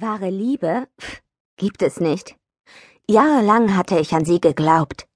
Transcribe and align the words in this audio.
Wahre 0.00 0.30
Liebe? 0.30 0.86
Pff, 1.00 1.22
gibt 1.56 1.82
es 1.82 1.98
nicht. 1.98 2.36
Jahrelang 3.08 3.76
hatte 3.76 3.98
ich 3.98 4.14
an 4.14 4.24
sie 4.24 4.40
geglaubt. 4.40 5.08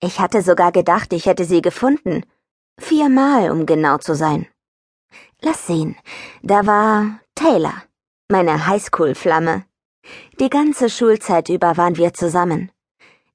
Ich 0.00 0.18
hatte 0.18 0.42
sogar 0.42 0.72
gedacht, 0.72 1.12
ich 1.12 1.26
hätte 1.26 1.44
sie 1.44 1.62
gefunden. 1.62 2.24
Viermal, 2.80 3.50
um 3.50 3.64
genau 3.64 3.98
zu 3.98 4.14
sein. 4.14 4.46
Lass 5.40 5.66
sehen, 5.66 5.96
da 6.42 6.66
war 6.66 7.20
Taylor, 7.34 7.74
meine 8.28 8.66
Highschool-Flamme. 8.66 9.66
Die 10.40 10.50
ganze 10.50 10.90
Schulzeit 10.90 11.48
über 11.48 11.76
waren 11.76 11.96
wir 11.96 12.12
zusammen. 12.12 12.72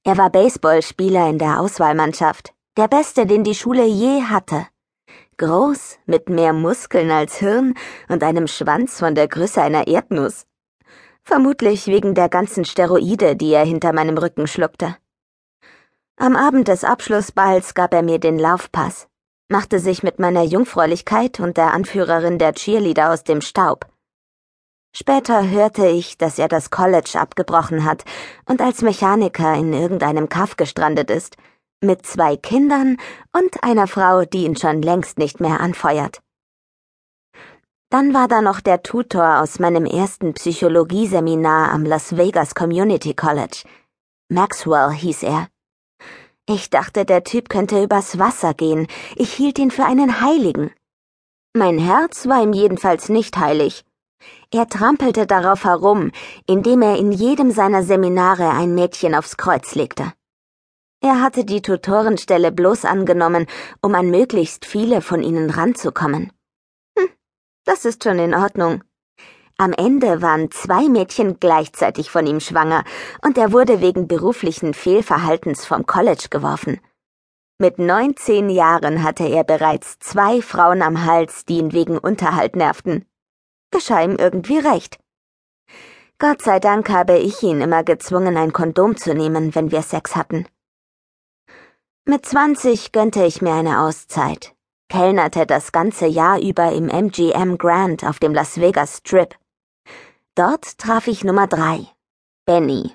Er 0.04 0.18
war 0.18 0.28
Baseballspieler 0.30 1.30
in 1.30 1.38
der 1.38 1.60
Auswahlmannschaft, 1.60 2.52
der 2.76 2.88
beste, 2.88 3.26
den 3.26 3.44
die 3.44 3.54
Schule 3.54 3.86
je 3.86 4.24
hatte. 4.24 4.66
Groß, 5.38 5.98
mit 6.04 6.28
mehr 6.28 6.52
Muskeln 6.52 7.10
als 7.10 7.36
Hirn 7.36 7.74
und 8.08 8.22
einem 8.22 8.46
Schwanz 8.46 8.98
von 8.98 9.14
der 9.14 9.28
Größe 9.28 9.62
einer 9.62 9.86
Erdnuss. 9.86 10.46
Vermutlich 11.22 11.86
wegen 11.86 12.14
der 12.14 12.28
ganzen 12.28 12.64
Steroide, 12.64 13.36
die 13.36 13.52
er 13.52 13.64
hinter 13.64 13.92
meinem 13.92 14.18
Rücken 14.18 14.46
schluckte. 14.46 14.96
Am 16.16 16.36
Abend 16.36 16.68
des 16.68 16.84
Abschlussballs 16.84 17.74
gab 17.74 17.94
er 17.94 18.02
mir 18.02 18.18
den 18.18 18.38
Laufpass, 18.38 19.08
machte 19.48 19.78
sich 19.78 20.02
mit 20.02 20.18
meiner 20.18 20.42
Jungfräulichkeit 20.42 21.40
und 21.40 21.56
der 21.56 21.72
Anführerin 21.72 22.38
der 22.38 22.52
Cheerleader 22.52 23.12
aus 23.12 23.24
dem 23.24 23.40
Staub. 23.40 23.86
Später 24.92 25.48
hörte 25.48 25.86
ich, 25.86 26.18
dass 26.18 26.38
er 26.38 26.48
das 26.48 26.70
College 26.70 27.12
abgebrochen 27.14 27.84
hat 27.84 28.04
und 28.46 28.60
als 28.60 28.82
Mechaniker 28.82 29.54
in 29.54 29.72
irgendeinem 29.72 30.28
Kaff 30.28 30.56
gestrandet 30.56 31.10
ist, 31.10 31.36
mit 31.80 32.04
zwei 32.04 32.36
Kindern 32.36 32.96
und 33.32 33.62
einer 33.62 33.86
Frau, 33.86 34.24
die 34.24 34.44
ihn 34.44 34.56
schon 34.56 34.82
längst 34.82 35.18
nicht 35.18 35.40
mehr 35.40 35.60
anfeuert. 35.60 36.20
Dann 37.90 38.14
war 38.14 38.28
da 38.28 38.40
noch 38.40 38.60
der 38.60 38.84
Tutor 38.84 39.40
aus 39.40 39.58
meinem 39.58 39.84
ersten 39.84 40.32
Psychologieseminar 40.34 41.72
am 41.72 41.84
Las 41.84 42.16
Vegas 42.16 42.54
Community 42.54 43.14
College. 43.14 43.64
Maxwell 44.28 44.92
hieß 44.92 45.24
er. 45.24 45.48
Ich 46.48 46.70
dachte, 46.70 47.04
der 47.04 47.24
Typ 47.24 47.48
könnte 47.48 47.82
übers 47.82 48.16
Wasser 48.20 48.54
gehen. 48.54 48.86
Ich 49.16 49.32
hielt 49.32 49.58
ihn 49.58 49.72
für 49.72 49.84
einen 49.84 50.20
Heiligen. 50.20 50.70
Mein 51.52 51.78
Herz 51.78 52.28
war 52.28 52.40
ihm 52.40 52.52
jedenfalls 52.52 53.08
nicht 53.08 53.36
heilig. 53.36 53.84
Er 54.52 54.68
trampelte 54.68 55.26
darauf 55.26 55.64
herum, 55.64 56.12
indem 56.46 56.82
er 56.82 56.96
in 56.96 57.10
jedem 57.10 57.50
seiner 57.50 57.82
Seminare 57.82 58.50
ein 58.50 58.72
Mädchen 58.72 59.16
aufs 59.16 59.36
Kreuz 59.36 59.74
legte. 59.74 60.12
Er 61.00 61.20
hatte 61.20 61.44
die 61.44 61.60
Tutorenstelle 61.60 62.52
bloß 62.52 62.84
angenommen, 62.84 63.46
um 63.82 63.96
an 63.96 64.10
möglichst 64.10 64.64
viele 64.64 65.00
von 65.00 65.24
ihnen 65.24 65.50
ranzukommen. 65.50 66.30
Das 67.70 67.84
ist 67.84 68.02
schon 68.02 68.18
in 68.18 68.34
Ordnung. 68.34 68.82
Am 69.56 69.72
Ende 69.72 70.20
waren 70.22 70.50
zwei 70.50 70.88
Mädchen 70.88 71.38
gleichzeitig 71.38 72.10
von 72.10 72.26
ihm 72.26 72.40
schwanger 72.40 72.82
und 73.22 73.38
er 73.38 73.52
wurde 73.52 73.80
wegen 73.80 74.08
beruflichen 74.08 74.74
Fehlverhaltens 74.74 75.64
vom 75.66 75.86
College 75.86 76.26
geworfen. 76.30 76.80
Mit 77.58 77.78
19 77.78 78.50
Jahren 78.50 79.04
hatte 79.04 79.24
er 79.28 79.44
bereits 79.44 80.00
zwei 80.00 80.42
Frauen 80.42 80.82
am 80.82 81.04
Hals, 81.04 81.44
die 81.44 81.58
ihn 81.58 81.72
wegen 81.72 81.96
Unterhalt 81.96 82.56
nervten. 82.56 83.06
Geschah 83.70 84.02
ihm 84.02 84.16
irgendwie 84.16 84.58
recht. 84.58 84.98
Gott 86.18 86.42
sei 86.42 86.58
Dank 86.58 86.90
habe 86.90 87.18
ich 87.18 87.40
ihn 87.44 87.60
immer 87.60 87.84
gezwungen, 87.84 88.36
ein 88.36 88.52
Kondom 88.52 88.96
zu 88.96 89.14
nehmen, 89.14 89.54
wenn 89.54 89.70
wir 89.70 89.82
Sex 89.82 90.16
hatten. 90.16 90.44
Mit 92.04 92.26
20 92.26 92.90
gönnte 92.90 93.24
ich 93.24 93.40
mir 93.40 93.52
eine 93.52 93.82
Auszeit 93.82 94.56
kellnerte 94.90 95.46
das 95.46 95.72
ganze 95.72 96.06
Jahr 96.06 96.40
über 96.40 96.72
im 96.72 96.88
MGM 96.88 97.56
Grand 97.56 98.04
auf 98.04 98.18
dem 98.18 98.34
Las 98.34 98.60
Vegas 98.60 98.98
Strip. 98.98 99.36
Dort 100.34 100.78
traf 100.78 101.06
ich 101.06 101.24
Nummer 101.24 101.46
drei, 101.46 101.86
Benny. 102.44 102.90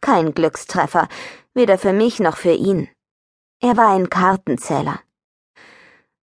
Kein 0.00 0.34
Glückstreffer, 0.34 1.08
weder 1.54 1.78
für 1.78 1.92
mich 1.92 2.20
noch 2.20 2.36
für 2.36 2.52
ihn. 2.52 2.88
Er 3.60 3.76
war 3.76 3.94
ein 3.94 4.10
Kartenzähler. 4.10 5.00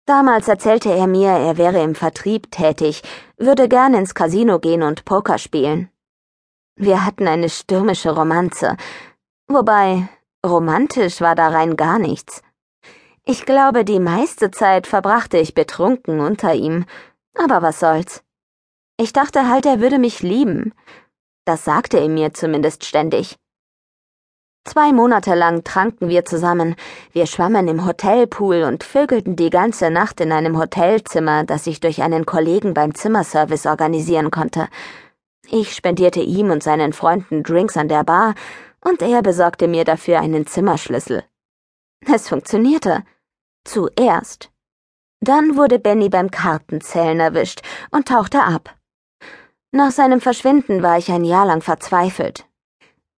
Damals 0.05 0.47
erzählte 0.47 0.91
er 0.91 1.07
mir, 1.07 1.29
er 1.29 1.57
wäre 1.57 1.81
im 1.81 1.95
Vertrieb 1.95 2.51
tätig, 2.51 3.03
würde 3.37 3.69
gern 3.69 3.93
ins 3.93 4.13
Casino 4.13 4.59
gehen 4.59 4.83
und 4.83 5.05
Poker 5.05 5.37
spielen. 5.37 5.89
Wir 6.75 7.05
hatten 7.05 7.27
eine 7.27 7.49
stürmische 7.49 8.11
Romanze, 8.11 8.75
wobei 9.47 10.09
romantisch 10.45 11.21
war 11.21 11.35
da 11.35 11.49
rein 11.49 11.75
gar 11.75 11.99
nichts. 11.99 12.41
Ich 13.25 13.45
glaube, 13.45 13.85
die 13.85 13.99
meiste 13.99 14.49
Zeit 14.49 14.87
verbrachte 14.87 15.37
ich 15.37 15.53
betrunken 15.53 16.19
unter 16.19 16.55
ihm, 16.55 16.85
aber 17.37 17.61
was 17.61 17.79
soll's. 17.79 18.23
Ich 18.97 19.13
dachte 19.13 19.47
halt, 19.47 19.65
er 19.65 19.79
würde 19.79 19.99
mich 19.99 20.21
lieben. 20.21 20.73
Das 21.45 21.63
sagte 21.63 21.99
er 21.99 22.09
mir 22.09 22.33
zumindest 22.33 22.85
ständig. 22.85 23.37
Zwei 24.63 24.91
Monate 24.91 25.33
lang 25.33 25.63
tranken 25.63 26.09
wir 26.09 26.23
zusammen, 26.23 26.75
wir 27.13 27.25
schwammen 27.25 27.67
im 27.67 27.85
Hotelpool 27.85 28.63
und 28.63 28.83
vögelten 28.83 29.35
die 29.35 29.49
ganze 29.49 29.89
Nacht 29.89 30.21
in 30.21 30.31
einem 30.31 30.57
Hotelzimmer, 30.57 31.43
das 31.43 31.65
ich 31.65 31.79
durch 31.79 32.03
einen 32.03 32.27
Kollegen 32.27 32.75
beim 32.75 32.93
Zimmerservice 32.93 33.65
organisieren 33.65 34.29
konnte. 34.29 34.67
Ich 35.49 35.73
spendierte 35.73 36.21
ihm 36.21 36.51
und 36.51 36.61
seinen 36.61 36.93
Freunden 36.93 37.41
Drinks 37.41 37.75
an 37.75 37.87
der 37.87 38.03
Bar, 38.03 38.35
und 38.83 39.01
er 39.01 39.21
besorgte 39.21 39.67
mir 39.67 39.83
dafür 39.83 40.19
einen 40.19 40.45
Zimmerschlüssel. 40.45 41.23
Es 42.05 42.29
funktionierte. 42.29 43.03
Zuerst. 43.63 44.51
Dann 45.19 45.55
wurde 45.55 45.77
Benny 45.77 46.09
beim 46.09 46.31
Kartenzählen 46.31 47.19
erwischt 47.19 47.61
und 47.91 48.07
tauchte 48.07 48.41
ab. 48.41 48.75
Nach 49.71 49.91
seinem 49.91 50.19
Verschwinden 50.19 50.81
war 50.81 50.97
ich 50.97 51.11
ein 51.11 51.23
Jahr 51.23 51.45
lang 51.45 51.61
verzweifelt. 51.61 52.47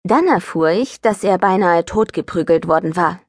Dann 0.04 0.28
erfuhr 0.28 0.70
ich, 0.70 1.00
dass 1.02 1.24
er 1.24 1.38
beinahe 1.38 1.86
totgeprügelt 1.86 2.68
worden 2.68 2.96
war. 2.96 3.22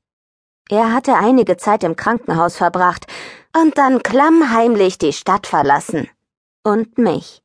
Er 0.69 0.93
hatte 0.93 1.15
einige 1.15 1.57
Zeit 1.57 1.85
im 1.85 1.95
Krankenhaus 1.95 2.57
verbracht 2.57 3.07
und 3.57 3.79
dann 3.79 4.03
klammheimlich 4.03 4.99
die 4.99 5.13
Stadt 5.13 5.47
verlassen. 5.47 6.09
Und 6.65 6.99
mich. 6.99 7.43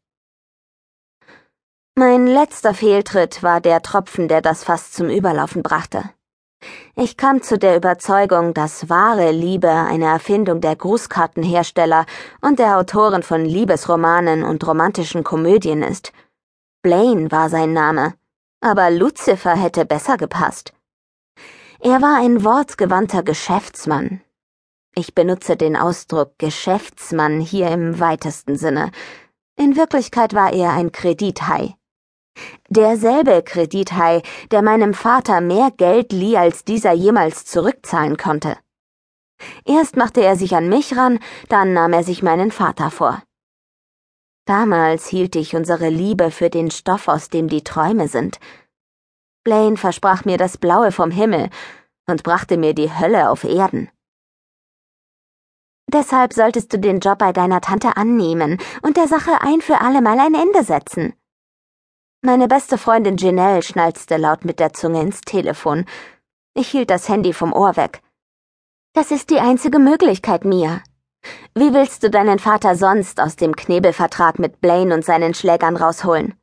Mein 1.96 2.28
letzter 2.28 2.74
Fehltritt 2.74 3.44
war 3.44 3.59
der 3.59 3.81
Tropfen, 3.81 4.30
der 4.30 4.42
das 4.42 4.64
Fass 4.64 4.94
zum 4.94 5.09
Überlaufen 5.09 5.64
brachte. 5.64 6.09
Ich 6.96 7.16
kam 7.16 7.42
zu 7.42 7.58
der 7.58 7.78
Überzeugung, 7.78 8.53
dass 8.53 8.90
wahre 8.90 9.31
Liebe 9.31 9.72
eine 9.72 10.06
Erfindung 10.06 10.59
der 10.59 10.75
Grußkartenhersteller 10.75 12.06
und 12.42 12.59
der 12.59 12.78
Autoren 12.78 13.24
von 13.24 13.46
Liebesromanen 13.46 14.44
und 14.44 14.68
romantischen 14.68 15.24
Komödien 15.24 15.81
ist. 15.81 16.12
Blaine 16.81 17.31
war 17.31 17.50
sein 17.50 17.74
Name, 17.74 18.14
aber 18.62 18.92
Lucifer 18.92 19.56
hätte 19.56 19.86
besser 19.86 20.18
gepasst. 20.18 20.74
Er 21.80 22.02
war 22.02 22.19
ein 22.19 22.44
wortgewandter 22.44 23.24
Geschäftsmann. 23.24 24.22
Ich 24.96 25.16
benutze 25.16 25.56
den 25.56 25.78
Ausdruck 25.78 26.38
Geschäftsmann 26.38 27.40
hier 27.40 27.69
im 27.69 28.02
weitesten 28.02 28.58
Sinne. 28.58 28.92
In 29.56 29.78
Wirklichkeit 29.78 30.34
war 30.34 30.52
er 30.52 30.72
ein 30.72 30.92
Kredithai. 30.92 31.75
Derselbe 32.70 33.44
Kredithai, 33.44 34.22
der 34.52 34.62
meinem 34.62 34.94
Vater 34.94 35.42
mehr 35.42 35.72
Geld 35.72 36.12
lieh, 36.12 36.38
als 36.38 36.64
dieser 36.64 36.94
jemals 36.94 37.46
zurückzahlen 37.46 38.18
konnte. 38.18 38.58
Erst 39.66 39.96
machte 39.96 40.22
er 40.22 40.36
sich 40.36 40.56
an 40.56 40.70
mich 40.70 40.96
ran, 40.98 41.20
dann 41.48 41.74
nahm 41.74 41.94
er 41.94 42.04
sich 42.04 42.22
meinen 42.24 42.52
Vater 42.52 42.92
vor. 42.92 43.24
Damals 44.46 45.08
hielt 45.08 45.36
ich 45.36 45.56
unsere 45.56 45.90
Liebe 45.90 46.32
für 46.32 46.50
den 46.50 46.72
Stoff, 46.72 47.08
aus 47.08 47.30
dem 47.30 47.50
die 47.50 47.64
Träume 47.64 48.08
sind. 48.08 48.40
Blaine 49.44 49.78
versprach 49.78 50.26
mir 50.26 50.38
das 50.38 50.58
Blaue 50.58 50.92
vom 50.92 51.12
Himmel 51.12 51.50
und 52.08 52.24
brachte 52.24 52.58
mir 52.58 52.74
die 52.74 52.92
Hölle 52.92 53.30
auf 53.30 53.44
Erden. 53.44 53.90
Deshalb 55.92 56.34
solltest 56.34 56.72
du 56.72 56.78
den 56.78 57.00
Job 57.00 57.18
bei 57.18 57.32
deiner 57.32 57.62
Tante 57.62 57.98
annehmen 57.98 58.60
und 58.84 58.98
der 58.98 59.08
Sache 59.08 59.42
ein 59.42 59.62
für 59.62 59.82
allemal 59.82 60.20
ein 60.20 60.36
Ende 60.36 60.64
setzen. 60.64 61.14
Meine 62.22 62.50
beste 62.50 62.77
Freundin 62.77 63.16
Janelle 63.16 63.63
schnalzte 63.63 64.18
laut 64.18 64.44
mit 64.44 64.60
der 64.60 64.74
Zunge 64.74 65.01
ins 65.01 65.21
Telefon. 65.21 65.86
Ich 66.54 66.68
hielt 66.68 66.89
das 66.89 67.07
Handy 67.07 67.31
vom 67.31 67.54
Ohr 67.54 67.77
weg. 67.77 68.01
Das 68.94 69.12
ist 69.12 69.30
die 69.30 69.39
einzige 69.39 69.80
Möglichkeit, 69.80 70.44
Mia. 70.44 70.83
Wie 71.56 71.74
willst 71.74 72.04
du 72.04 72.10
deinen 72.10 72.38
Vater 72.38 72.75
sonst 72.75 73.21
aus 73.21 73.38
dem 73.38 73.56
Knebelvertrag 73.56 74.38
mit 74.38 74.60
Blaine 74.60 74.94
und 74.95 75.06
seinen 75.06 75.33
Schlägern 75.33 75.77
rausholen? 75.77 76.33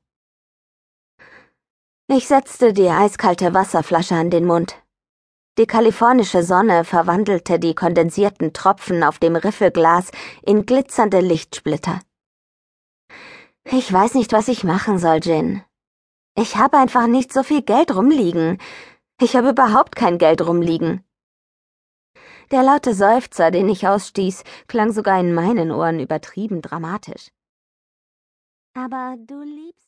Ich 2.08 2.26
setzte 2.26 2.72
die 2.72 2.88
eiskalte 2.88 3.52
Wasserflasche 3.52 4.14
an 4.14 4.30
den 4.30 4.46
Mund. 4.46 4.76
Die 5.58 5.66
kalifornische 5.66 6.42
Sonne 6.42 6.84
verwandelte 6.84 7.58
die 7.58 7.74
kondensierten 7.74 8.54
Tropfen 8.54 9.02
auf 9.02 9.18
dem 9.18 9.36
Riffelglas 9.36 10.10
in 10.42 10.64
glitzernde 10.64 11.20
Lichtsplitter. 11.20 12.00
Ich 13.72 13.92
weiß 13.92 14.14
nicht, 14.14 14.32
was 14.32 14.46
ich 14.46 14.62
machen 14.62 14.98
soll, 14.98 15.18
Jin. 15.20 15.62
Ich 16.36 16.56
habe 16.56 16.78
einfach 16.78 17.08
nicht 17.08 17.32
so 17.32 17.42
viel 17.42 17.62
Geld 17.62 17.94
rumliegen. 17.94 18.58
Ich 19.20 19.34
habe 19.34 19.50
überhaupt 19.50 19.96
kein 19.96 20.18
Geld 20.18 20.46
rumliegen. 20.46 21.02
Der 22.52 22.62
laute 22.62 22.94
Seufzer, 22.94 23.50
den 23.50 23.68
ich 23.68 23.88
ausstieß, 23.88 24.44
klang 24.68 24.92
sogar 24.92 25.18
in 25.18 25.34
meinen 25.34 25.72
Ohren 25.72 25.98
übertrieben 25.98 26.62
dramatisch. 26.62 27.32
Aber 28.74 29.16
du 29.18 29.42
liebst 29.42 29.76